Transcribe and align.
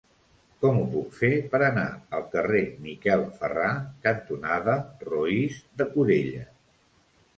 Com 0.63 0.77
ho 0.77 0.85
puc 0.93 1.11
fer 1.17 1.29
per 1.51 1.59
anar 1.65 1.83
al 2.19 2.25
carrer 2.31 2.63
Miquel 2.87 3.27
Ferrà 3.43 3.69
cantonada 4.07 4.75
Roís 5.11 5.61
de 5.83 5.89
Corella? 5.97 6.43